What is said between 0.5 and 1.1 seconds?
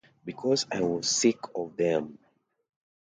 I was